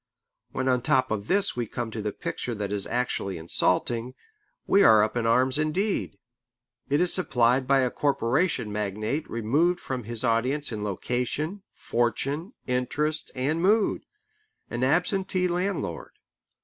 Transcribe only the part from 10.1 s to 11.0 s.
audience in